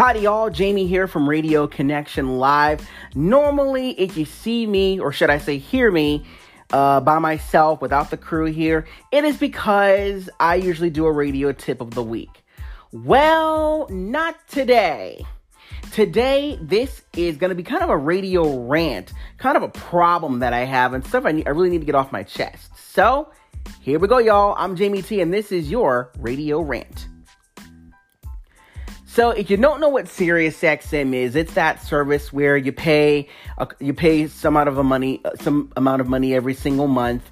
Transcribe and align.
Howdy, 0.00 0.20
y'all. 0.20 0.48
Jamie 0.48 0.86
here 0.86 1.06
from 1.06 1.28
Radio 1.28 1.66
Connection 1.66 2.38
Live. 2.38 2.88
Normally, 3.14 3.90
if 4.00 4.16
you 4.16 4.24
see 4.24 4.66
me, 4.66 4.98
or 4.98 5.12
should 5.12 5.28
I 5.28 5.36
say, 5.36 5.58
hear 5.58 5.90
me, 5.90 6.24
uh, 6.72 7.00
by 7.00 7.18
myself 7.18 7.82
without 7.82 8.10
the 8.10 8.16
crew 8.16 8.46
here, 8.46 8.86
it 9.12 9.24
is 9.24 9.36
because 9.36 10.30
I 10.40 10.54
usually 10.54 10.88
do 10.88 11.04
a 11.04 11.12
radio 11.12 11.52
tip 11.52 11.82
of 11.82 11.90
the 11.90 12.02
week. 12.02 12.30
Well, 12.92 13.88
not 13.90 14.36
today. 14.48 15.22
Today, 15.92 16.58
this 16.62 17.02
is 17.14 17.36
going 17.36 17.50
to 17.50 17.54
be 17.54 17.62
kind 17.62 17.82
of 17.82 17.90
a 17.90 17.96
radio 17.98 18.58
rant, 18.58 19.12
kind 19.36 19.58
of 19.58 19.62
a 19.62 19.68
problem 19.68 20.38
that 20.38 20.54
I 20.54 20.60
have, 20.60 20.94
and 20.94 21.06
stuff 21.06 21.26
I, 21.26 21.32
need, 21.32 21.46
I 21.46 21.50
really 21.50 21.68
need 21.68 21.80
to 21.80 21.84
get 21.86 21.94
off 21.94 22.10
my 22.10 22.22
chest. 22.22 22.70
So, 22.74 23.30
here 23.82 23.98
we 23.98 24.08
go, 24.08 24.16
y'all. 24.16 24.54
I'm 24.56 24.76
Jamie 24.76 25.02
T, 25.02 25.20
and 25.20 25.30
this 25.30 25.52
is 25.52 25.70
your 25.70 26.10
radio 26.18 26.62
rant. 26.62 27.06
So 29.12 29.30
if 29.30 29.50
you 29.50 29.56
don't 29.56 29.80
know 29.80 29.88
what 29.88 30.04
SiriusXM 30.04 31.12
is, 31.14 31.34
it's 31.34 31.54
that 31.54 31.82
service 31.82 32.32
where 32.32 32.56
you 32.56 32.70
pay 32.70 33.26
you 33.80 33.92
pay 33.92 34.28
some 34.28 34.54
amount 34.54 34.68
of 34.68 34.78
a 34.78 34.84
money 34.84 35.20
uh, 35.24 35.32
some 35.40 35.72
amount 35.76 36.00
of 36.00 36.06
money 36.06 36.32
every 36.32 36.54
single 36.54 36.86
month 36.86 37.28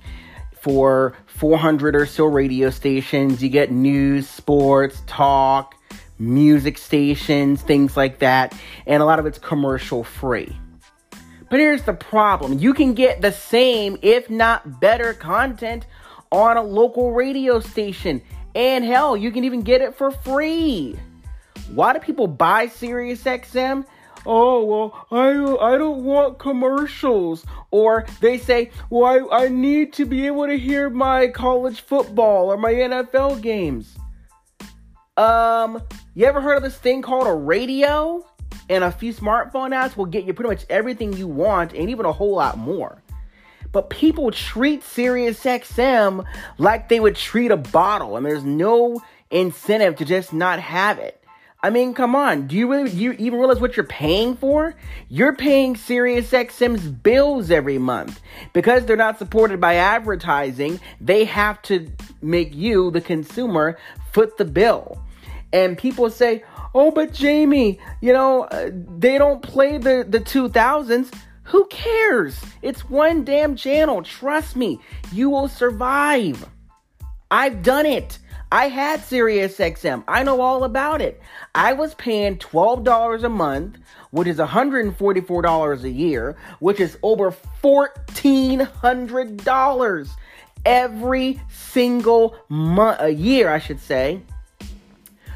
for 0.61 1.15
400 1.27 1.95
or 1.95 2.05
so 2.05 2.25
radio 2.25 2.71
stations. 2.71 3.45
You 3.45 3.49
get 3.49 3.71
news, 3.71 4.29
sports, 4.29 5.05
talk, 5.07 5.77
music 6.19 6.79
stations, 6.79 7.63
things 7.63 7.97
like 7.97 8.19
that, 8.19 8.59
and 8.85 9.01
a 9.01 9.07
lot 9.07 9.21
of 9.21 9.27
it's 9.27 9.39
commercial 9.39 10.03
free. 10.03 10.59
But 11.49 11.61
here's 11.61 11.85
the 11.85 11.95
problem. 11.95 12.59
You 12.59 12.75
can 12.75 12.95
get 12.95 13.21
the 13.21 13.31
same 13.31 13.99
if 14.03 14.29
not 14.29 14.81
better 14.81 15.15
content 15.15 15.87
on 16.33 16.57
a 16.57 16.63
local 16.63 17.13
radio 17.13 17.61
station. 17.61 18.21
And 18.57 18.85
hell, 18.85 19.17
you 19.17 19.31
can 19.31 19.45
even 19.45 19.63
get 19.63 19.81
it 19.81 19.95
for 19.95 20.11
free. 20.11 20.99
Why 21.75 21.93
do 21.93 21.99
people 21.99 22.27
buy 22.27 22.67
SiriusXM? 22.67 23.85
Oh, 24.27 24.65
well, 24.65 25.07
I, 25.11 25.75
I 25.75 25.79
don't 25.79 26.05
want 26.05 26.39
commercials. 26.39 27.45
Or 27.71 28.07
they 28.21 28.39
say, 28.39 28.71
well, 28.91 29.31
I, 29.31 29.45
I 29.45 29.49
need 29.49 29.93
to 29.95 30.05
be 30.05 30.27
able 30.27 30.47
to 30.47 30.59
hear 30.59 30.91
my 30.91 31.29
college 31.29 31.81
football 31.81 32.53
or 32.53 32.57
my 32.57 32.73
NFL 32.73 33.43
games. 33.43 33.97
Um, 35.17 35.83
you 36.15 36.27
ever 36.27 36.41
heard 36.41 36.57
of 36.57 36.63
this 36.63 36.77
thing 36.77 37.03
called 37.03 37.27
a 37.27 37.33
radio? 37.33 38.25
And 38.71 38.85
a 38.85 38.93
few 38.93 39.13
smartphone 39.15 39.71
apps 39.71 39.97
will 39.97 40.07
get 40.07 40.25
you 40.25 40.35
pretty 40.35 40.51
much 40.51 40.67
everything 40.69 41.13
you 41.15 41.27
want 41.27 41.73
and 41.73 41.89
even 41.91 42.05
a 42.05 42.13
whole 42.13 42.37
lot 42.37 42.59
more. 42.59 43.03
But 43.73 43.91
people 43.91 44.31
treat 44.31 44.83
SiriusXM 44.83 46.25
like 46.59 46.89
they 46.89 47.01
would 47.01 47.17
treat 47.17 47.51
a 47.51 47.57
bottle, 47.57 48.17
and 48.17 48.25
there's 48.25 48.45
no 48.45 49.03
incentive 49.31 49.97
to 49.97 50.05
just 50.05 50.33
not 50.33 50.59
have 50.59 50.99
it. 50.99 51.18
I 51.61 51.71
mean, 51.71 51.93
come 51.93 52.15
on. 52.15 52.47
Do 52.47 52.57
you 52.57 52.71
really 52.71 52.91
do 52.91 52.97
you 52.97 53.13
even 53.19 53.39
realize 53.39 53.61
what 53.61 53.77
you're 53.77 53.85
paying 53.87 54.37
for? 54.37 54.77
You're 55.09 55.35
paying 55.35 55.75
SiriusXM's 55.75 56.89
bills 56.89 57.51
every 57.51 57.79
month. 57.79 58.21
Because 58.53 58.87
they're 58.87 58.97
not 58.97 59.19
supported 59.19 59.61
by 59.61 59.75
advertising, 59.75 60.79
they 61.01 61.25
have 61.25 61.61
to 61.63 61.91
make 62.23 62.55
you, 62.55 62.93
the 62.93 63.01
consumer, 63.01 63.77
foot 64.13 64.37
the 64.37 64.45
bill. 64.45 65.03
And 65.53 65.77
people 65.77 66.11
say, 66.11 66.45
"Oh, 66.75 66.93
but 66.93 67.13
Jamie, 67.13 67.81
you 68.01 68.13
know, 68.13 68.45
uh, 68.45 68.71
they 68.73 69.19
don't 69.19 69.43
play 69.43 69.79
the 69.79 70.07
the 70.09 70.21
2000s." 70.21 71.11
Who 71.45 71.67
cares? 71.71 72.39
It's 72.61 72.89
one 72.91 73.25
damn 73.25 73.57
channel. 73.57 74.03
Trust 74.03 74.55
me, 74.55 74.81
you 75.11 75.31
will 75.31 75.49
survive. 75.49 76.47
I've 77.31 77.63
done 77.63 77.87
it. 77.87 78.19
I 78.51 78.69
had 78.69 79.01
SiriusXM. 79.01 80.05
I 80.09 80.23
know 80.23 80.41
all 80.41 80.65
about 80.65 81.03
it. 81.03 81.21
I 81.55 81.75
was 81.75 81.95
paying 81.95 82.39
$12 82.39 83.23
a 83.23 83.29
month, 83.29 83.77
which 84.11 84.27
is 84.27 84.39
$144 84.39 85.83
a 85.83 85.91
year, 85.91 86.35
which 86.59 86.81
is 86.81 86.97
over 87.03 87.31
$1,400 87.31 90.09
every 90.65 91.39
single 91.51 92.37
month, 92.49 92.97
a 93.01 93.11
year, 93.11 93.51
I 93.51 93.59
should 93.59 93.81
say, 93.81 94.23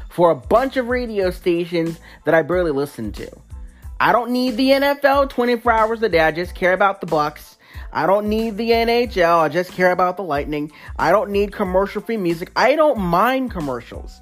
for 0.09 0.31
a 0.31 0.35
bunch 0.35 0.75
of 0.77 0.87
radio 0.87 1.29
stations 1.29 1.99
that 2.25 2.33
I 2.33 2.41
barely 2.41 2.71
listen 2.71 3.11
to. 3.13 3.29
I 3.99 4.11
don't 4.11 4.31
need 4.31 4.57
the 4.57 4.71
NFL 4.71 5.29
24 5.29 5.71
hours 5.71 6.01
a 6.01 6.09
day. 6.09 6.19
I 6.19 6.31
just 6.31 6.55
care 6.55 6.73
about 6.73 6.99
the 6.99 7.05
Bucs. 7.07 7.52
I 7.93 8.07
don't 8.07 8.27
need 8.27 8.57
the 8.57 8.71
NHL. 8.71 9.39
I 9.39 9.49
just 9.49 9.71
care 9.71 9.91
about 9.91 10.17
the 10.17 10.23
Lightning. 10.23 10.71
I 10.97 11.11
don't 11.11 11.29
need 11.29 11.51
commercial 11.51 12.01
free 12.01 12.17
music. 12.17 12.51
I 12.55 12.75
don't 12.75 12.99
mind 12.99 13.51
commercials. 13.51 14.19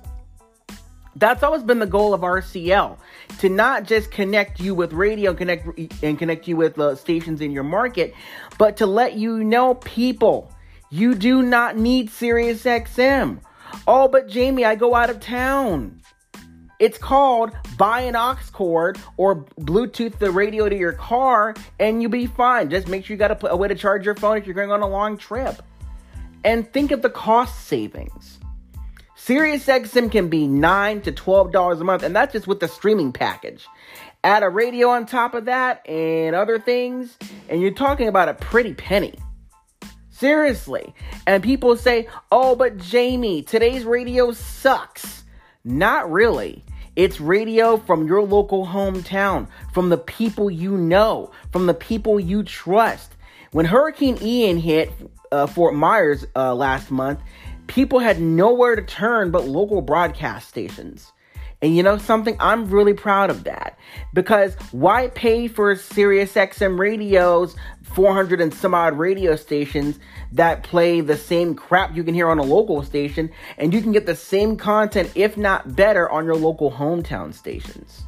That's 1.15 1.43
always 1.43 1.63
been 1.63 1.79
the 1.79 1.87
goal 1.87 2.13
of 2.13 2.21
RCL 2.21 2.97
to 3.39 3.49
not 3.49 3.83
just 3.83 4.11
connect 4.11 4.59
you 4.59 4.73
with 4.75 4.93
radio 4.93 5.33
connect 5.33 5.67
and 6.03 6.17
connect 6.17 6.47
you 6.47 6.55
with 6.55 6.79
uh, 6.79 6.95
stations 6.95 7.41
in 7.41 7.51
your 7.51 7.63
market, 7.63 8.13
but 8.57 8.77
to 8.77 8.85
let 8.85 9.15
you 9.15 9.43
know 9.43 9.73
people 9.75 10.51
you 10.89 11.15
do 11.15 11.41
not 11.41 11.77
need 11.77 12.09
SiriusXM. 12.09 13.39
Oh, 13.87 14.07
but 14.07 14.27
Jamie, 14.27 14.65
I 14.65 14.75
go 14.75 14.95
out 14.95 15.09
of 15.09 15.19
town. 15.19 16.01
It's 16.81 16.97
called 16.97 17.51
buy 17.77 18.01
an 18.01 18.15
aux 18.15 18.39
cord 18.51 18.97
or 19.15 19.45
Bluetooth 19.59 20.17
the 20.17 20.31
radio 20.31 20.67
to 20.67 20.75
your 20.75 20.93
car 20.93 21.53
and 21.79 22.01
you'll 22.01 22.09
be 22.09 22.25
fine. 22.25 22.71
Just 22.71 22.87
make 22.87 23.05
sure 23.05 23.13
you 23.13 23.19
got 23.19 23.43
a, 23.43 23.55
way 23.55 23.67
to 23.67 23.75
charge 23.75 24.03
your 24.03 24.15
phone 24.15 24.37
if 24.37 24.47
you're 24.47 24.55
going 24.55 24.71
on 24.71 24.81
a 24.81 24.87
long 24.87 25.15
trip. 25.15 25.61
And 26.43 26.67
think 26.73 26.89
of 26.89 27.03
the 27.03 27.09
cost 27.11 27.67
savings. 27.67 28.39
SiriusXM 29.15 30.11
can 30.11 30.27
be 30.27 30.47
9 30.47 31.01
to 31.01 31.11
$12 31.11 31.79
a 31.79 31.83
month, 31.83 32.01
and 32.01 32.15
that's 32.15 32.33
just 32.33 32.47
with 32.47 32.59
the 32.59 32.67
streaming 32.67 33.13
package. 33.13 33.67
Add 34.23 34.41
a 34.41 34.49
radio 34.49 34.89
on 34.89 35.05
top 35.05 35.35
of 35.35 35.45
that 35.45 35.87
and 35.87 36.35
other 36.35 36.57
things, 36.57 37.15
and 37.47 37.61
you're 37.61 37.69
talking 37.69 38.07
about 38.07 38.27
a 38.27 38.33
pretty 38.33 38.73
penny. 38.73 39.13
Seriously. 40.09 40.95
And 41.27 41.43
people 41.43 41.77
say, 41.77 42.07
oh, 42.31 42.55
but 42.55 42.77
Jamie, 42.77 43.43
today's 43.43 43.85
radio 43.85 44.31
sucks. 44.31 45.23
Not 45.63 46.11
really. 46.11 46.65
It's 46.95 47.21
radio 47.21 47.77
from 47.77 48.05
your 48.05 48.21
local 48.21 48.67
hometown, 48.67 49.47
from 49.73 49.87
the 49.87 49.97
people 49.97 50.51
you 50.51 50.75
know, 50.75 51.31
from 51.51 51.65
the 51.65 51.73
people 51.73 52.19
you 52.19 52.43
trust. 52.43 53.15
When 53.51 53.65
Hurricane 53.65 54.17
Ian 54.21 54.57
hit 54.57 54.91
uh, 55.31 55.47
Fort 55.47 55.73
Myers 55.73 56.25
uh, 56.35 56.53
last 56.53 56.91
month, 56.91 57.21
people 57.67 57.99
had 57.99 58.19
nowhere 58.19 58.75
to 58.75 58.81
turn 58.81 59.31
but 59.31 59.47
local 59.47 59.81
broadcast 59.81 60.49
stations. 60.49 61.13
And 61.61 61.75
you 61.75 61.83
know 61.83 61.97
something? 61.97 62.35
I'm 62.39 62.69
really 62.71 62.93
proud 62.93 63.29
of 63.29 63.43
that. 63.43 63.77
Because 64.13 64.55
why 64.71 65.09
pay 65.09 65.47
for 65.47 65.75
Sirius 65.75 66.33
XM 66.33 66.79
radios, 66.79 67.55
400 67.83 68.41
and 68.41 68.53
some 68.53 68.73
odd 68.73 68.97
radio 68.97 69.35
stations 69.35 69.99
that 70.31 70.63
play 70.63 71.01
the 71.01 71.17
same 71.17 71.53
crap 71.53 71.95
you 71.95 72.03
can 72.03 72.15
hear 72.15 72.29
on 72.29 72.39
a 72.39 72.43
local 72.43 72.81
station, 72.83 73.29
and 73.57 73.73
you 73.73 73.81
can 73.81 73.91
get 73.91 74.05
the 74.05 74.15
same 74.15 74.57
content, 74.57 75.11
if 75.13 75.37
not 75.37 75.75
better, 75.75 76.09
on 76.09 76.25
your 76.25 76.35
local 76.35 76.71
hometown 76.71 77.33
stations? 77.33 78.03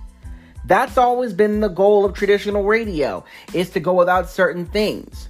That's 0.66 0.98
always 0.98 1.34
been 1.34 1.60
the 1.60 1.68
goal 1.68 2.06
of 2.06 2.14
traditional 2.14 2.64
radio, 2.64 3.24
is 3.54 3.70
to 3.72 3.80
go 3.80 3.94
without 3.94 4.30
certain 4.30 4.66
things. 4.66 5.28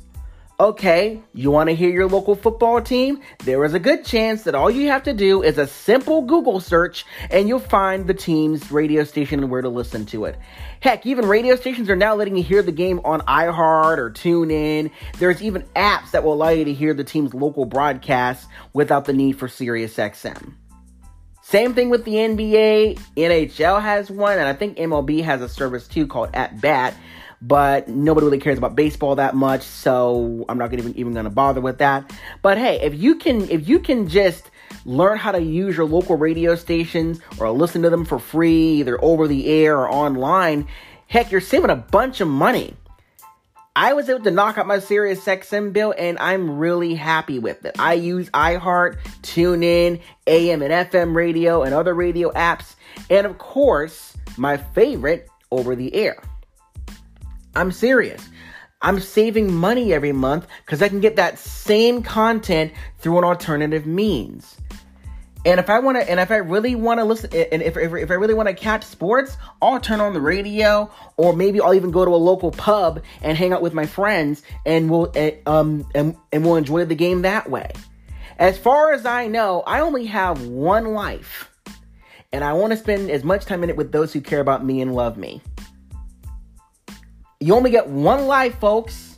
Okay, 0.59 1.19
you 1.34 1.50
want 1.50 1.69
to 1.69 1.75
hear 1.75 1.90
your 1.90 2.08
local 2.08 2.36
football 2.36 2.80
team? 2.80 3.22
There 3.44 3.66
is 3.66 3.74
a 3.74 3.80
good 3.80 4.06
chance 4.06 4.44
that 4.44 4.53
all 4.53 4.69
you 4.69 4.88
have 4.90 5.02
to 5.03 5.14
do 5.14 5.41
is 5.41 5.58
a 5.58 5.66
simple 5.66 6.22
Google 6.22 6.59
search 6.59 7.06
and 7.31 7.47
you'll 7.47 7.58
find 7.58 8.06
the 8.06 8.14
team's 8.14 8.72
radio 8.72 9.03
station 9.03 9.40
and 9.40 9.50
where 9.50 9.63
to 9.63 9.69
listen 9.69 10.06
to 10.08 10.25
it. 10.25 10.38
Heck, 10.80 11.08
even 11.08 11.25
radio 11.25 11.56
stations 11.56 11.90
are 11.90 11.96
now 11.96 12.13
letting 12.13 12.36
you 12.36 12.44
hear 12.44 12.62
the 12.62 12.72
game 12.72 13.02
on 13.03 13.22
iHeart 13.22 13.97
or 13.97 14.12
TuneIn. 14.12 14.92
There's 15.18 15.42
even 15.42 15.63
apps 15.75 16.12
that 16.12 16.24
will 16.24 16.34
allow 16.34 16.50
you 16.50 16.66
to 16.66 16.74
hear 16.74 16.94
the 16.94 17.03
team's 17.03 17.34
local 17.34 17.66
broadcasts 17.66 18.48
without 18.74 19.06
the 19.06 19.13
need 19.13 19.39
for 19.39 19.48
SiriusXM. 19.48 20.54
Same 21.42 21.74
thing 21.74 21.89
with 21.89 22.06
the 22.06 22.13
NBA. 22.13 23.00
NHL 23.18 23.81
has 23.81 24.10
one, 24.10 24.38
and 24.38 24.48
I 24.48 24.54
think 24.54 24.78
MLB 24.78 25.24
has 25.24 25.42
a 25.42 25.50
service 25.50 25.88
too 25.88 26.07
called 26.07 26.30
At 26.33 26.62
Bat 26.62 26.95
but 27.45 27.90
nobody 27.90 28.25
really 28.25 28.40
cares 28.40 28.57
about 28.57 28.74
baseball 28.74 29.16
that 29.16 29.36
much, 29.36 29.63
so 29.63 30.45
I'm 30.48 30.57
not 30.57 30.72
even, 30.74 30.98
even 30.98 31.13
gonna 31.13 31.30
bother 31.30 31.60
with 31.60 31.80
that. 31.80 32.10
But 32.42 32.57
hey, 32.57 32.80
if 32.81 32.95
you 32.95 33.16
can 33.16 33.50
if 33.50 33.68
you 33.68 33.80
can 33.80 34.07
just 34.07 34.50
learn 34.86 35.18
how 35.18 35.34
to 35.34 35.42
use 35.42 35.75
your 35.75 35.86
local 35.86 36.16
radio 36.16 36.56
stations 36.56 37.19
or 37.38 37.51
listen 37.51 37.81
to 37.81 37.90
them 37.90 38.06
for 38.06 38.18
free, 38.18 38.75
either 38.75 38.98
over 39.04 39.28
the 39.28 39.48
air 39.48 39.78
or 39.78 39.92
online, 39.92 40.68
heck, 41.07 41.31
you're 41.31 41.42
saving 41.42 41.69
a 41.69 41.75
bunch 41.75 42.22
of 42.22 42.30
money. 42.30 42.75
I 43.75 43.94
was 43.94 44.07
able 44.07 44.24
to 44.24 44.31
knock 44.31 44.57
out 44.57 44.68
my 44.68 44.80
Sirius 44.80 45.25
XM 45.25 45.74
bill 45.74 45.94
and 45.98 46.18
I'm 46.19 46.60
really 46.60 46.95
happy 46.95 47.40
with 47.40 47.66
it. 47.66 47.75
I 47.78 47.94
use 47.94 48.30
iHeart, 48.30 49.00
TuneIn, 49.22 50.00
AM 50.28 50.62
and 50.62 50.72
FM 50.72 51.13
radio, 51.13 51.63
and 51.63 51.74
other 51.74 51.94
radio 51.94 52.31
apps, 52.31 52.75
and 53.10 53.25
of 53.25 53.38
course, 53.38 54.16
my 54.38 54.57
favorite, 54.57 55.28
over 55.51 55.75
the 55.75 55.94
air. 55.94 56.18
I'm 57.56 57.72
serious. 57.72 58.28
I'm 58.82 59.00
saving 59.00 59.54
money 59.54 59.94
every 59.94 60.12
month 60.12 60.48
because 60.66 60.82
I 60.82 60.90
can 60.90 61.00
get 61.00 61.16
that 61.16 61.40
same 61.40 62.04
content 62.04 62.74
through 63.00 63.18
an 63.18 63.24
alternative 63.24 63.86
means. 63.86 64.58
And 65.46 65.60
if 65.60 65.70
I 65.70 65.80
want 65.80 65.98
to, 65.98 66.10
and 66.10 66.20
if 66.20 66.32
I 66.32 66.38
really 66.38 66.76
want 66.76 67.00
to 67.00 67.04
listen, 67.04 67.30
and 67.34 67.62
if, 67.62 67.76
if, 67.76 67.94
if 67.94 68.12
I 68.12 68.14
really 68.14 68.34
want 68.34 68.48
to 68.48 68.54
catch 68.54 68.84
sports, 68.84 69.36
I'll 69.62 69.80
turn 69.80 70.00
on 70.00 70.14
the 70.14 70.22
radio, 70.22 70.90
or 71.18 71.34
maybe 71.34 71.60
I'll 71.60 71.74
even 71.74 71.92
go 71.92 72.06
to 72.06 72.12
a 72.12 72.16
local 72.16 72.52
pub 72.52 73.04
and 73.22 73.38
hang 73.38 73.52
out 73.52 73.62
with 73.62 73.74
my 73.74 73.86
friends, 73.86 74.42
and 74.66 74.90
we'll 74.90 75.12
um 75.46 75.86
and, 75.94 76.16
and 76.32 76.46
we'll 76.46 76.56
enjoy 76.56 76.86
the 76.86 76.96
game 76.96 77.24
that 77.24 77.50
way. 77.50 77.72
As 78.38 78.58
far 78.58 78.94
as 78.94 79.06
I 79.06 79.28
know, 79.28 79.64
I 79.68 79.82
only 79.82 80.06
have 80.06 80.46
one 80.48 80.94
life, 80.94 81.50
and 82.32 82.42
I 82.44 82.54
want 82.54 82.72
to 82.72 82.78
spend 82.78 83.12
as 83.12 83.26
much 83.26 83.46
time 83.46 83.64
in 83.64 83.70
it 83.70 83.76
with 83.76 83.92
those 83.92 84.14
who 84.14 84.22
care 84.22 84.40
about 84.40 84.66
me 84.66 84.80
and 84.82 84.96
love 84.96 85.18
me. 85.18 85.42
You 87.44 87.56
only 87.56 87.72
get 87.72 87.88
one 87.90 88.25
life, 88.25 88.57
folks. 88.60 89.18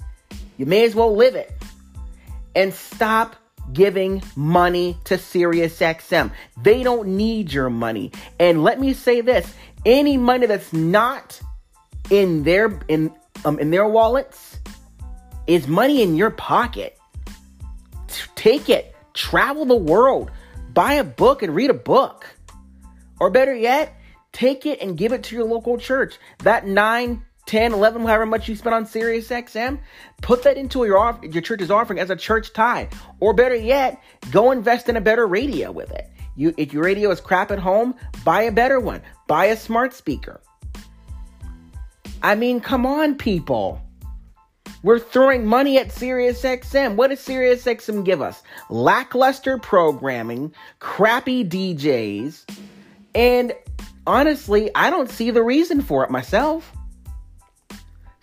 You 0.57 0.65
may 0.65 0.83
as 0.83 0.95
well 0.95 1.15
live 1.15 1.35
it, 1.35 1.53
and 2.55 2.73
stop 2.73 3.35
giving 3.71 4.23
money 4.35 4.97
to 5.03 5.17
SiriusXM. 5.17 6.31
They 6.63 6.81
don't 6.81 7.09
need 7.09 7.53
your 7.53 7.69
money. 7.69 8.11
And 8.39 8.63
let 8.63 8.79
me 8.79 8.93
say 8.93 9.21
this, 9.21 9.53
any 9.85 10.17
money 10.17 10.47
that's 10.47 10.73
not 10.73 11.39
in 12.09 12.43
their 12.43 12.79
in 12.87 13.13
um 13.43 13.59
in 13.59 13.69
their 13.69 13.87
wallets 13.87 14.59
is 15.45 15.67
money 15.67 16.01
in 16.01 16.15
your 16.15 16.31
pocket. 16.31 16.97
Take 18.33 18.69
it. 18.69 18.95
Travel 19.13 19.65
the 19.65 19.75
world. 19.75 20.31
Buy 20.73 20.93
a 20.93 21.03
book 21.03 21.43
and 21.43 21.53
read 21.53 21.69
a 21.69 21.75
book. 21.75 22.25
Or 23.19 23.29
better 23.29 23.53
yet, 23.53 23.95
take 24.31 24.65
it 24.65 24.81
and 24.81 24.97
give 24.97 25.13
it 25.13 25.23
to 25.25 25.35
your 25.35 25.45
local 25.45 25.77
church. 25.77 26.17
That 26.39 26.65
9 26.65 27.23
10, 27.45 27.73
11, 27.73 28.03
however 28.03 28.25
much 28.25 28.47
you 28.49 28.55
spend 28.55 28.75
on 28.75 28.85
Sirius 28.85 29.29
XM, 29.29 29.79
put 30.21 30.43
that 30.43 30.57
into 30.57 30.85
your 30.85 30.97
off- 30.97 31.23
your 31.23 31.41
church's 31.41 31.71
offering 31.71 31.99
as 31.99 32.09
a 32.09 32.15
church 32.15 32.53
tie. 32.53 32.89
Or 33.19 33.33
better 33.33 33.55
yet, 33.55 34.01
go 34.31 34.51
invest 34.51 34.89
in 34.89 34.97
a 34.97 35.01
better 35.01 35.27
radio 35.27 35.71
with 35.71 35.91
it. 35.91 36.09
You 36.35 36.53
if 36.57 36.73
your 36.73 36.83
radio 36.83 37.11
is 37.11 37.21
crap 37.21 37.51
at 37.51 37.59
home, 37.59 37.95
buy 38.23 38.43
a 38.43 38.51
better 38.51 38.79
one. 38.79 39.01
Buy 39.27 39.45
a 39.45 39.57
smart 39.57 39.93
speaker. 39.93 40.41
I 42.21 42.35
mean, 42.35 42.59
come 42.59 42.85
on, 42.85 43.15
people. 43.15 43.81
We're 44.83 44.99
throwing 44.99 45.45
money 45.45 45.77
at 45.79 45.91
Sirius 45.91 46.43
XM. 46.43 46.95
What 46.95 47.07
does 47.07 47.19
Sirius 47.19 47.65
XM 47.65 48.05
give 48.05 48.21
us? 48.21 48.43
Lackluster 48.69 49.57
programming, 49.57 50.53
crappy 50.79 51.43
DJs, 51.43 52.45
and 53.15 53.53
honestly, 54.05 54.69
I 54.75 54.89
don't 54.89 55.09
see 55.09 55.31
the 55.31 55.41
reason 55.41 55.81
for 55.81 56.03
it 56.03 56.11
myself. 56.11 56.71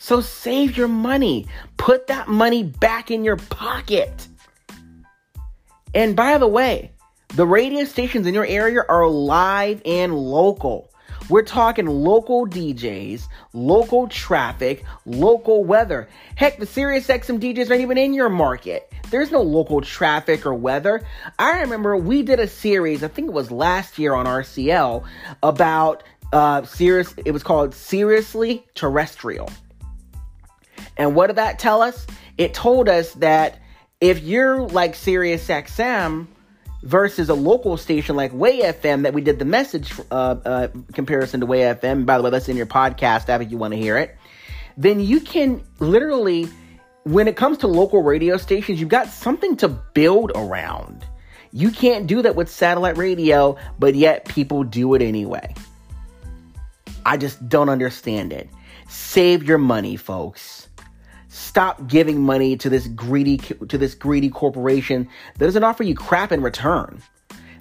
So 0.02 0.20
save 0.20 0.76
your 0.76 0.88
money. 0.88 1.46
Put 1.76 2.08
that 2.08 2.26
money 2.26 2.64
back 2.64 3.12
in 3.12 3.22
your 3.22 3.36
pocket. 3.36 4.26
And 5.94 6.16
by 6.16 6.38
the 6.38 6.48
way, 6.48 6.90
the 7.36 7.46
radio 7.46 7.84
stations 7.84 8.26
in 8.26 8.34
your 8.34 8.44
area 8.44 8.80
are 8.88 9.06
live 9.06 9.80
and 9.86 10.12
local. 10.12 10.90
We're 11.28 11.44
talking 11.44 11.86
local 11.86 12.48
DJs, 12.48 13.28
local 13.52 14.08
traffic, 14.08 14.82
local 15.06 15.62
weather. 15.62 16.08
Heck, 16.34 16.58
the 16.58 16.66
Sirius 16.66 17.06
XM 17.06 17.38
DJs 17.38 17.70
aren't 17.70 17.82
even 17.82 17.96
in 17.96 18.12
your 18.12 18.28
market. 18.28 18.92
There's 19.10 19.30
no 19.30 19.42
local 19.42 19.82
traffic 19.82 20.44
or 20.44 20.52
weather. 20.52 21.06
I 21.38 21.60
remember 21.60 21.96
we 21.96 22.24
did 22.24 22.40
a 22.40 22.48
series, 22.48 23.04
I 23.04 23.08
think 23.08 23.28
it 23.28 23.34
was 23.34 23.52
last 23.52 24.00
year 24.00 24.14
on 24.14 24.26
RCL, 24.26 25.04
about 25.44 26.02
uh 26.32 26.64
Sirius, 26.64 27.14
it 27.24 27.30
was 27.30 27.44
called 27.44 27.72
Seriously 27.72 28.66
Terrestrial. 28.74 29.48
And 30.96 31.14
what 31.14 31.28
did 31.28 31.36
that 31.36 31.58
tell 31.58 31.82
us? 31.82 32.06
It 32.38 32.54
told 32.54 32.88
us 32.88 33.12
that 33.14 33.58
if 34.00 34.22
you're 34.22 34.62
like 34.62 34.94
Sirius 34.94 35.46
XM 35.48 36.26
versus 36.82 37.28
a 37.28 37.34
local 37.34 37.76
station 37.76 38.16
like 38.16 38.32
Way 38.32 38.60
FM 38.60 39.02
that 39.02 39.14
we 39.14 39.20
did 39.20 39.38
the 39.38 39.44
message 39.44 39.92
uh, 40.10 40.36
uh, 40.44 40.68
comparison 40.92 41.40
to 41.40 41.46
Way 41.46 41.60
FM, 41.60 42.04
by 42.04 42.18
the 42.18 42.24
way, 42.24 42.30
that's 42.30 42.48
in 42.48 42.56
your 42.56 42.66
podcast 42.66 43.28
app 43.28 43.40
if 43.40 43.50
you 43.50 43.58
want 43.58 43.72
to 43.72 43.78
hear 43.78 43.96
it, 43.96 44.16
then 44.76 45.00
you 45.00 45.20
can 45.20 45.62
literally, 45.78 46.48
when 47.04 47.28
it 47.28 47.36
comes 47.36 47.58
to 47.58 47.66
local 47.66 48.02
radio 48.02 48.36
stations, 48.36 48.80
you've 48.80 48.88
got 48.88 49.08
something 49.08 49.56
to 49.58 49.68
build 49.68 50.32
around. 50.34 51.06
You 51.52 51.70
can't 51.70 52.06
do 52.06 52.22
that 52.22 52.34
with 52.34 52.48
satellite 52.48 52.96
radio, 52.96 53.56
but 53.78 53.94
yet 53.94 54.24
people 54.24 54.64
do 54.64 54.94
it 54.94 55.02
anyway. 55.02 55.54
I 57.04 57.16
just 57.16 57.46
don't 57.48 57.68
understand 57.68 58.32
it. 58.32 58.48
Save 58.88 59.42
your 59.44 59.58
money, 59.58 59.96
folks. 59.96 60.68
Stop 61.32 61.86
giving 61.86 62.20
money 62.20 62.58
to 62.58 62.68
this 62.68 62.86
greedy 62.88 63.38
to 63.38 63.78
this 63.78 63.94
greedy 63.94 64.28
corporation 64.28 65.08
that 65.38 65.46
doesn't 65.46 65.64
offer 65.64 65.82
you 65.82 65.94
crap 65.94 66.30
in 66.30 66.42
return. 66.42 67.02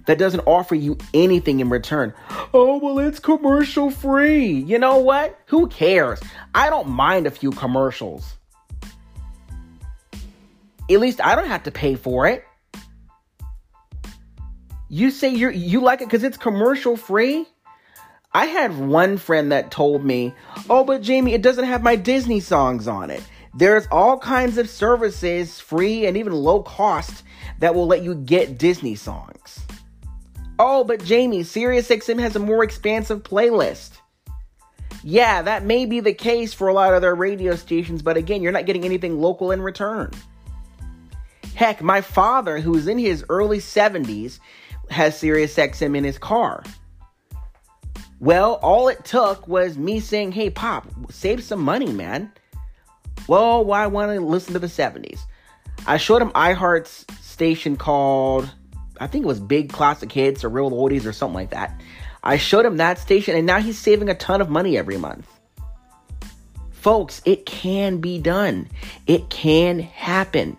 That 0.07 0.18
doesn't 0.18 0.41
offer 0.41 0.75
you 0.75 0.97
anything 1.13 1.62
in 1.62 1.69
return. 1.69 2.13
Oh, 2.53 2.79
well, 2.79 3.00
it's 3.00 3.19
commercial 3.19 3.89
free. 3.89 4.51
You 4.51 4.77
know 4.77 4.97
what? 4.97 5.39
Who 5.45 5.68
cares? 5.69 6.19
I 6.53 6.69
don't 6.69 6.89
mind 6.89 7.27
a 7.27 7.31
few 7.31 7.51
commercials. 7.51 8.35
At 10.89 11.00
least 11.00 11.21
I 11.24 11.35
don't 11.35 11.47
have 11.47 11.63
to 11.63 11.71
pay 11.71 11.95
for 11.95 12.27
it. 12.27 12.44
You 14.89 15.12
say 15.12 15.29
you 15.29 15.50
you 15.50 15.79
like 15.79 16.01
it 16.01 16.07
because 16.07 16.25
it's 16.25 16.35
commercial 16.35 16.97
free? 16.97 17.47
I 18.33 18.47
had 18.47 18.77
one 18.77 19.17
friend 19.17 19.53
that 19.53 19.71
told 19.71 20.03
me, 20.03 20.33
"Oh, 20.69 20.83
but 20.83 21.01
Jamie, 21.01 21.33
it 21.33 21.41
doesn't 21.41 21.63
have 21.63 21.81
my 21.81 21.95
Disney 21.95 22.41
songs 22.41 22.85
on 22.89 23.09
it." 23.09 23.24
There's 23.53 23.88
all 23.92 24.18
kinds 24.18 24.57
of 24.57 24.69
services, 24.69 25.59
free 25.59 26.06
and 26.06 26.15
even 26.15 26.33
low 26.33 26.63
cost, 26.63 27.24
that 27.59 27.75
will 27.75 27.88
let 27.88 28.03
you 28.03 28.15
get 28.15 28.57
Disney 28.57 28.95
songs. 28.95 29.59
Oh, 30.57 30.83
but 30.83 31.03
Jamie, 31.03 31.42
SiriusXM 31.42 32.19
has 32.19 32.36
a 32.36 32.39
more 32.39 32.63
expansive 32.63 33.24
playlist. 33.24 33.92
Yeah, 35.03 35.42
that 35.42 35.65
may 35.65 35.86
be 35.86 36.00
the 36.00 36.13
case 36.13 36.53
for 36.53 36.68
a 36.68 36.74
lot 36.74 36.94
of 36.94 37.01
their 37.01 37.15
radio 37.15 37.56
stations, 37.56 38.01
but 38.01 38.18
again, 38.18 38.42
you're 38.42 38.51
not 38.51 38.68
getting 38.68 38.86
anything 38.86 39.19
local 39.19 39.51
in 39.51 39.62
return. 39.62 40.12
Heck, 41.56 41.81
my 41.81 42.01
father, 42.01 42.59
who's 42.59 42.88
in 42.88 43.00
his 43.00 43.25
early 43.30 43.57
70s, 43.57 44.39
has 44.89 45.19
SiriusXM 45.19 45.98
in 45.98 46.03
his 46.03 46.18
car. 46.18 46.63
Well, 48.19 48.59
all 48.62 48.88
it 48.88 49.03
took 49.03 49.48
was 49.48 49.77
me 49.77 50.00
saying, 50.00 50.33
hey, 50.33 50.51
Pop, 50.51 50.88
save 51.09 51.44
some 51.44 51.62
money, 51.62 51.92
man. 51.92 52.31
Well, 53.31 53.63
why 53.63 53.87
want 53.87 54.11
to 54.11 54.19
listen 54.19 54.51
to 54.51 54.59
the 54.59 54.67
70s? 54.67 55.21
I 55.87 55.95
showed 55.95 56.21
him 56.21 56.31
iHeart's 56.31 57.05
station 57.21 57.77
called, 57.77 58.53
I 59.00 59.07
think 59.07 59.23
it 59.23 59.27
was 59.27 59.39
Big 59.39 59.71
Classic 59.71 60.11
Hits 60.11 60.43
or 60.43 60.50
Real 60.50 60.69
Oldies 60.69 61.05
or 61.05 61.13
something 61.13 61.35
like 61.35 61.51
that. 61.51 61.79
I 62.25 62.35
showed 62.35 62.65
him 62.65 62.75
that 62.75 63.00
station 63.00 63.38
and 63.38 63.47
now 63.47 63.61
he's 63.61 63.79
saving 63.79 64.09
a 64.09 64.15
ton 64.15 64.41
of 64.41 64.50
money 64.50 64.77
every 64.77 64.97
month. 64.97 65.25
Folks, 66.71 67.21
it 67.23 67.45
can 67.45 68.00
be 68.00 68.19
done. 68.19 68.67
It 69.07 69.29
can 69.29 69.79
happen. 69.79 70.57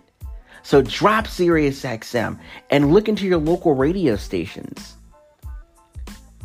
So 0.63 0.81
drop 0.81 1.27
SiriusXM 1.27 2.39
and 2.71 2.91
look 2.91 3.07
into 3.07 3.27
your 3.27 3.37
local 3.37 3.75
radio 3.75 4.15
stations. 4.15 4.97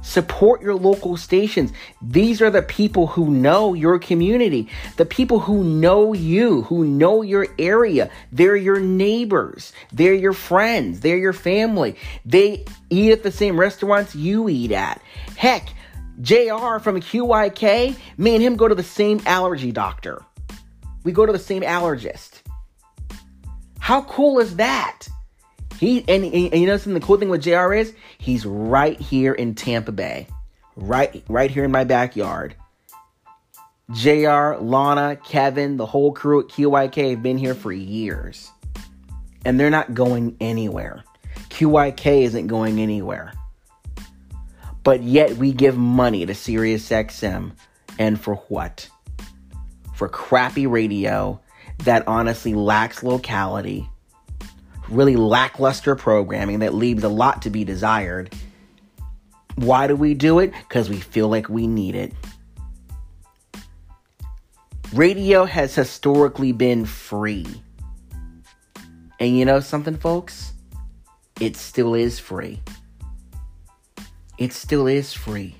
Support 0.08 0.62
your 0.62 0.74
local 0.74 1.18
stations. 1.18 1.70
These 2.00 2.40
are 2.40 2.48
the 2.48 2.62
people 2.62 3.08
who 3.08 3.28
know 3.28 3.74
your 3.74 3.98
community, 3.98 4.66
the 4.96 5.04
people 5.04 5.38
who 5.38 5.62
know 5.62 6.14
you, 6.14 6.62
who 6.62 6.86
know 6.86 7.20
your 7.20 7.46
area. 7.58 8.10
They're 8.32 8.56
your 8.56 8.80
neighbors, 8.80 9.74
they're 9.92 10.14
your 10.14 10.32
friends, 10.32 11.00
they're 11.00 11.18
your 11.18 11.34
family. 11.34 11.94
They 12.24 12.64
eat 12.88 13.12
at 13.12 13.22
the 13.22 13.30
same 13.30 13.60
restaurants 13.60 14.14
you 14.14 14.48
eat 14.48 14.72
at. 14.72 15.02
Heck, 15.36 15.68
JR 16.22 16.78
from 16.78 17.02
QYK, 17.02 17.94
me 18.16 18.34
and 18.34 18.42
him 18.42 18.56
go 18.56 18.66
to 18.66 18.74
the 18.74 18.82
same 18.82 19.20
allergy 19.26 19.72
doctor. 19.72 20.24
We 21.04 21.12
go 21.12 21.26
to 21.26 21.32
the 21.32 21.38
same 21.38 21.62
allergist. 21.62 22.40
How 23.78 24.00
cool 24.04 24.38
is 24.38 24.56
that? 24.56 25.06
He 25.78 26.00
and, 26.08 26.24
and, 26.24 26.34
and 26.52 26.60
you 26.60 26.66
know 26.66 26.76
something 26.76 26.94
the 26.94 27.06
cool 27.06 27.18
thing 27.18 27.28
with 27.28 27.42
JR 27.42 27.72
is 27.72 27.94
he's 28.18 28.44
right 28.44 29.00
here 29.00 29.32
in 29.32 29.54
Tampa 29.54 29.92
Bay. 29.92 30.26
Right 30.76 31.22
right 31.28 31.50
here 31.50 31.64
in 31.64 31.70
my 31.70 31.84
backyard. 31.84 32.54
JR, 33.92 34.56
Lana, 34.60 35.16
Kevin, 35.16 35.78
the 35.78 35.86
whole 35.86 36.12
crew 36.12 36.40
at 36.40 36.48
QYK 36.48 37.10
have 37.10 37.22
been 37.22 37.38
here 37.38 37.54
for 37.54 37.72
years. 37.72 38.50
And 39.44 39.58
they're 39.58 39.70
not 39.70 39.94
going 39.94 40.36
anywhere. 40.40 41.04
QYK 41.48 42.22
isn't 42.24 42.48
going 42.48 42.80
anywhere. 42.80 43.32
But 44.82 45.02
yet 45.02 45.36
we 45.36 45.52
give 45.52 45.78
money 45.78 46.26
to 46.26 46.34
SiriusXM. 46.34 47.52
And 47.98 48.20
for 48.20 48.34
what? 48.48 48.90
For 49.94 50.08
crappy 50.08 50.66
radio 50.66 51.40
that 51.78 52.06
honestly 52.06 52.52
lacks 52.52 53.02
locality 53.02 53.88
really 54.90 55.16
lackluster 55.16 55.94
programming 55.96 56.60
that 56.60 56.74
leaves 56.74 57.04
a 57.04 57.08
lot 57.08 57.42
to 57.42 57.50
be 57.50 57.64
desired. 57.64 58.34
Why 59.56 59.86
do 59.86 59.96
we 59.96 60.14
do 60.14 60.38
it? 60.38 60.52
Because 60.52 60.88
we 60.88 61.00
feel 61.00 61.28
like 61.28 61.48
we 61.48 61.66
need 61.66 61.94
it. 61.94 62.12
Radio 64.92 65.44
has 65.44 65.74
historically 65.74 66.52
been 66.52 66.86
free. 66.86 67.46
And 69.20 69.36
you 69.36 69.44
know 69.44 69.60
something, 69.60 69.96
folks? 69.96 70.52
It 71.40 71.56
still 71.56 71.94
is 71.94 72.18
free. 72.18 72.60
it 74.38 74.52
still 74.52 74.86
is 74.86 75.12
free. 75.12 75.56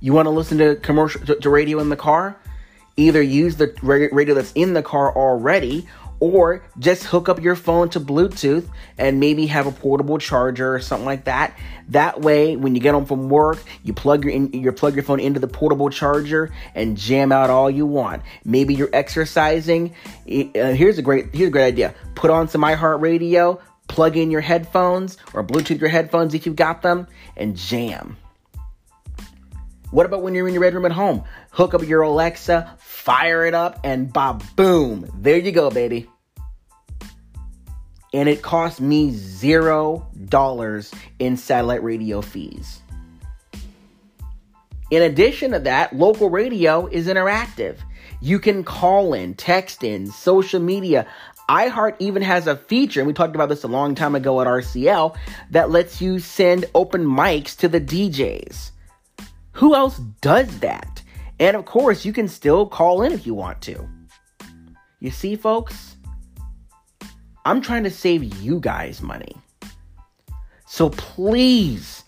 You 0.00 0.12
want 0.12 0.26
to 0.26 0.30
listen 0.30 0.58
to 0.58 0.76
commercial 0.76 1.24
to, 1.26 1.36
to 1.36 1.50
radio 1.50 1.78
in 1.80 1.88
the 1.88 1.96
car? 1.96 2.36
Either 2.96 3.22
use 3.22 3.56
the 3.56 3.74
radio 3.82 4.34
that's 4.34 4.52
in 4.52 4.74
the 4.74 4.82
car 4.82 5.14
already 5.16 5.86
or 6.20 6.64
just 6.78 7.04
hook 7.04 7.28
up 7.28 7.40
your 7.40 7.56
phone 7.56 7.88
to 7.90 8.00
Bluetooth 8.00 8.68
and 8.96 9.20
maybe 9.20 9.46
have 9.46 9.66
a 9.66 9.72
portable 9.72 10.18
charger 10.18 10.74
or 10.74 10.80
something 10.80 11.06
like 11.06 11.24
that. 11.24 11.56
That 11.90 12.20
way, 12.20 12.56
when 12.56 12.74
you 12.74 12.80
get 12.80 12.94
home 12.94 13.06
from 13.06 13.28
work, 13.28 13.62
you 13.84 13.92
plug 13.92 14.24
your 14.24 14.32
in, 14.32 14.74
plug 14.74 14.94
your 14.94 15.04
phone 15.04 15.20
into 15.20 15.40
the 15.40 15.48
portable 15.48 15.90
charger 15.90 16.52
and 16.74 16.96
jam 16.96 17.32
out 17.32 17.50
all 17.50 17.70
you 17.70 17.86
want. 17.86 18.22
Maybe 18.44 18.74
you're 18.74 18.90
exercising. 18.92 19.94
Uh, 20.26 20.72
here's 20.72 20.98
a 20.98 21.02
great 21.02 21.34
here's 21.34 21.48
a 21.48 21.52
great 21.52 21.66
idea. 21.66 21.94
Put 22.14 22.30
on 22.30 22.48
some 22.48 22.62
iHeartRadio, 22.62 23.60
plug 23.86 24.16
in 24.16 24.30
your 24.30 24.40
headphones 24.40 25.18
or 25.32 25.44
Bluetooth 25.44 25.80
your 25.80 25.90
headphones 25.90 26.34
if 26.34 26.46
you've 26.46 26.56
got 26.56 26.82
them, 26.82 27.06
and 27.36 27.56
jam. 27.56 28.16
What 29.90 30.04
about 30.04 30.22
when 30.22 30.34
you're 30.34 30.46
in 30.46 30.52
your 30.52 30.62
bedroom 30.62 30.84
at 30.84 30.92
home? 30.92 31.24
Hook 31.50 31.72
up 31.72 31.82
your 31.82 32.02
Alexa, 32.02 32.74
fire 32.78 33.46
it 33.46 33.54
up, 33.54 33.80
and 33.84 34.12
ba 34.12 34.38
boom, 34.54 35.10
there 35.14 35.38
you 35.38 35.50
go, 35.50 35.70
baby. 35.70 36.06
And 38.12 38.28
it 38.28 38.42
cost 38.42 38.80
me 38.80 39.12
zero 39.12 40.06
dollars 40.26 40.92
in 41.18 41.36
satellite 41.36 41.82
radio 41.82 42.20
fees. 42.20 42.80
In 44.90 45.02
addition 45.02 45.52
to 45.52 45.58
that, 45.60 45.94
local 45.94 46.28
radio 46.28 46.86
is 46.86 47.06
interactive. 47.06 47.76
You 48.20 48.38
can 48.38 48.64
call 48.64 49.14
in, 49.14 49.34
text 49.34 49.84
in, 49.84 50.06
social 50.06 50.60
media. 50.60 51.06
iHeart 51.48 51.96
even 51.98 52.22
has 52.22 52.46
a 52.46 52.56
feature, 52.56 53.00
and 53.00 53.06
we 53.06 53.12
talked 53.12 53.34
about 53.34 53.48
this 53.48 53.64
a 53.64 53.68
long 53.68 53.94
time 53.94 54.14
ago 54.14 54.40
at 54.40 54.46
RCL, 54.46 55.16
that 55.50 55.70
lets 55.70 56.00
you 56.00 56.18
send 56.18 56.66
open 56.74 57.04
mics 57.04 57.56
to 57.58 57.68
the 57.68 57.80
DJs. 57.80 58.70
Who 59.58 59.74
else 59.74 59.98
does 60.20 60.60
that? 60.60 61.02
And 61.40 61.56
of 61.56 61.64
course, 61.64 62.04
you 62.04 62.12
can 62.12 62.28
still 62.28 62.64
call 62.64 63.02
in 63.02 63.10
if 63.10 63.26
you 63.26 63.34
want 63.34 63.60
to. 63.62 63.88
You 65.00 65.10
see, 65.10 65.34
folks, 65.34 65.96
I'm 67.44 67.60
trying 67.60 67.82
to 67.82 67.90
save 67.90 68.22
you 68.22 68.60
guys 68.60 69.02
money. 69.02 69.34
So 70.68 70.90
please, 70.90 72.04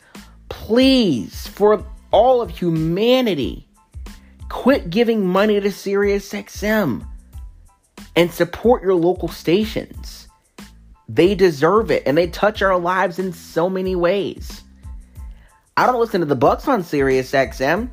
please, 0.49 1.49
for 1.49 1.85
all 2.12 2.40
of 2.40 2.57
humanity, 2.57 3.66
quit 4.49 4.88
giving 4.88 5.26
money 5.26 5.61
to 5.61 5.71
SiriusXM 5.71 7.04
and 8.14 8.30
support 8.30 8.85
your 8.85 8.95
local 8.95 9.26
stations. 9.26 10.28
They 11.09 11.35
deserve 11.35 11.90
it 11.90 12.04
and 12.07 12.16
they 12.16 12.28
touch 12.28 12.62
our 12.62 12.78
lives 12.78 13.19
in 13.19 13.33
so 13.33 13.69
many 13.69 13.97
ways. 13.97 14.62
I 15.80 15.87
don't 15.87 15.99
listen 15.99 16.20
to 16.20 16.26
the 16.26 16.37
Bucs 16.37 16.68
on 16.68 16.84
Sirius 16.84 17.32
XM. 17.32 17.88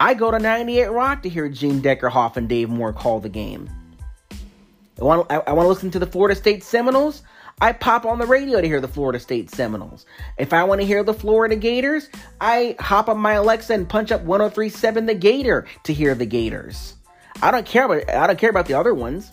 I 0.00 0.14
go 0.14 0.30
to 0.30 0.38
98 0.38 0.86
Rock 0.86 1.22
to 1.24 1.28
hear 1.28 1.46
Gene 1.50 1.82
Deckerhoff 1.82 2.38
and 2.38 2.48
Dave 2.48 2.70
Moore 2.70 2.94
call 2.94 3.20
the 3.20 3.28
game. 3.28 3.68
I 4.98 5.04
want, 5.04 5.30
I, 5.30 5.42
I 5.46 5.52
want 5.52 5.66
to 5.66 5.68
listen 5.68 5.90
to 5.90 5.98
the 5.98 6.06
Florida 6.06 6.34
State 6.34 6.64
Seminoles. 6.64 7.22
I 7.60 7.72
pop 7.72 8.06
on 8.06 8.18
the 8.18 8.24
radio 8.24 8.62
to 8.62 8.66
hear 8.66 8.80
the 8.80 8.88
Florida 8.88 9.20
State 9.20 9.50
Seminoles. 9.50 10.06
If 10.38 10.54
I 10.54 10.64
want 10.64 10.80
to 10.80 10.86
hear 10.86 11.04
the 11.04 11.12
Florida 11.12 11.54
Gators, 11.54 12.08
I 12.40 12.76
hop 12.80 13.10
on 13.10 13.18
my 13.18 13.34
Alexa 13.34 13.74
and 13.74 13.86
punch 13.86 14.10
up 14.10 14.22
1037 14.22 15.04
The 15.04 15.14
Gator 15.14 15.66
to 15.82 15.92
hear 15.92 16.14
the 16.14 16.24
Gators. 16.24 16.94
I 17.42 17.50
don't 17.50 17.66
care 17.66 17.84
about 17.84 18.08
I 18.08 18.26
don't 18.26 18.38
care 18.38 18.48
about 18.48 18.64
the 18.64 18.72
other 18.72 18.94
ones. 18.94 19.30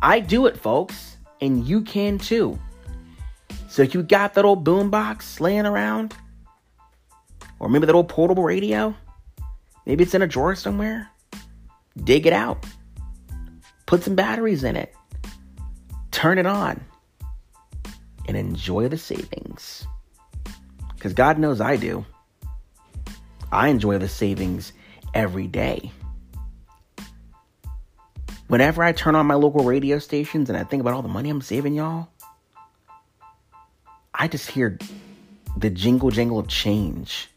I 0.00 0.20
do 0.20 0.46
it, 0.46 0.56
folks, 0.56 1.18
and 1.42 1.68
you 1.68 1.82
can 1.82 2.16
too. 2.16 2.58
So 3.70 3.82
you 3.82 4.02
got 4.02 4.34
that 4.34 4.44
old 4.44 4.64
boombox 4.64 5.38
laying 5.38 5.64
around, 5.64 6.12
or 7.60 7.68
maybe 7.68 7.86
that 7.86 7.94
old 7.94 8.08
portable 8.08 8.42
radio. 8.42 8.92
Maybe 9.86 10.02
it's 10.02 10.12
in 10.12 10.22
a 10.22 10.26
drawer 10.26 10.56
somewhere. 10.56 11.08
Dig 12.02 12.26
it 12.26 12.32
out. 12.32 12.66
Put 13.86 14.02
some 14.02 14.16
batteries 14.16 14.64
in 14.64 14.74
it. 14.74 14.92
Turn 16.10 16.36
it 16.36 16.46
on. 16.46 16.80
And 18.26 18.36
enjoy 18.36 18.88
the 18.88 18.98
savings. 18.98 19.86
Because 20.96 21.14
God 21.14 21.38
knows 21.38 21.60
I 21.60 21.76
do. 21.76 22.04
I 23.52 23.68
enjoy 23.68 23.98
the 23.98 24.08
savings 24.08 24.72
every 25.14 25.46
day. 25.46 25.92
Whenever 28.48 28.82
I 28.82 28.90
turn 28.90 29.14
on 29.14 29.26
my 29.26 29.34
local 29.34 29.62
radio 29.62 30.00
stations 30.00 30.48
and 30.48 30.58
I 30.58 30.64
think 30.64 30.80
about 30.80 30.94
all 30.94 31.02
the 31.02 31.08
money 31.08 31.30
I'm 31.30 31.40
saving, 31.40 31.74
y'all, 31.74 32.08
I 34.20 34.28
just 34.28 34.50
hear 34.50 34.78
the 35.56 35.70
jingle 35.70 36.10
jangle 36.10 36.38
of 36.38 36.46
change 36.46 37.30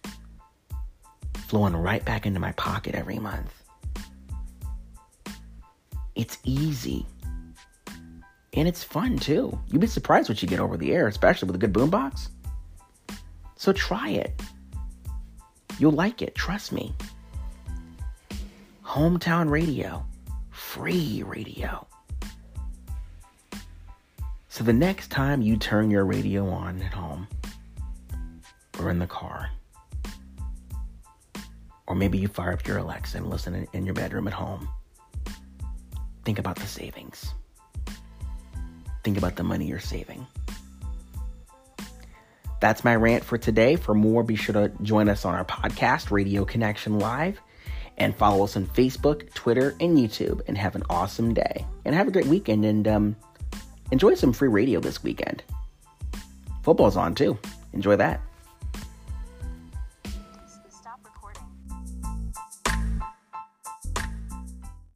flowing 1.48 1.78
right 1.78 2.04
back 2.04 2.26
into 2.26 2.42
my 2.42 2.52
pocket 2.52 2.94
every 2.94 3.20
month. 3.20 3.54
It's 6.14 6.40
easy. 6.44 7.06
And 8.52 8.68
it's 8.68 8.84
fun 8.84 9.18
too. 9.18 9.58
You'd 9.70 9.80
be 9.80 9.88
surprised 9.88 10.28
what 10.28 10.42
you 10.42 10.48
get 10.50 10.60
over 10.60 10.76
the 10.76 10.92
air, 10.92 11.08
especially 11.08 11.48
with 11.48 11.56
a 11.56 11.60
good 11.60 11.72
boombox. 11.72 12.28
So 13.56 13.72
try 13.72 14.10
it. 14.10 14.42
You'll 15.80 15.94
like 15.94 16.22
it, 16.22 16.36
trust 16.36 16.74
me. 16.74 16.94
Hometown 18.84 19.50
radio, 19.50 20.06
free 20.52 21.24
radio. 21.26 21.88
So 24.64 24.68
the 24.68 24.72
next 24.72 25.12
time 25.12 25.42
you 25.42 25.58
turn 25.58 25.92
your 25.92 26.06
radio 26.06 26.48
on 26.48 26.82
at 26.82 26.94
home 26.94 27.28
or 28.80 28.90
in 28.90 28.98
the 28.98 29.08
car, 29.08 29.50
or 31.86 31.96
maybe 31.96 32.18
you 32.18 32.30
fire 32.30 32.54
up 32.54 32.66
your 32.66 32.78
Alexa 32.78 33.18
and 33.18 33.30
listen 33.30 33.68
in 33.74 33.86
your 33.86 33.94
bedroom 33.94 34.26
at 34.26 34.34
home, 34.34 34.70
think 36.24 36.40
about 36.40 36.56
the 36.56 36.66
savings. 36.66 37.34
Think 39.04 39.18
about 39.18 39.36
the 39.36 39.44
money 39.44 39.68
you're 39.68 39.82
saving. 39.82 40.26
That's 42.62 42.86
my 42.86 42.96
rant 42.96 43.26
for 43.26 43.38
today. 43.38 43.76
For 43.76 43.94
more, 43.94 44.24
be 44.24 44.38
sure 44.38 44.54
to 44.54 44.72
join 44.82 45.10
us 45.10 45.26
on 45.26 45.36
our 45.36 45.44
podcast, 45.44 46.10
Radio 46.10 46.46
Connection 46.46 47.00
Live, 47.00 47.38
and 47.98 48.16
follow 48.16 48.46
us 48.46 48.56
on 48.56 48.68
Facebook, 48.68 49.34
Twitter, 49.34 49.76
and 49.82 49.98
YouTube. 49.98 50.40
And 50.48 50.58
have 50.58 50.76
an 50.76 50.84
awesome 50.90 51.34
day. 51.34 51.66
And 51.84 51.94
have 51.94 52.08
a 52.08 52.12
great 52.12 52.28
weekend. 52.28 52.64
And 52.64 52.88
um, 52.88 53.16
enjoy 53.94 54.16
some 54.16 54.34
free 54.34 54.50
radio 54.50 54.80
this 54.80 55.04
weekend. 55.04 55.44
Football's 56.64 56.98
on 56.98 57.14
too. 57.14 57.38
Enjoy 57.74 57.96
that. 57.96 58.20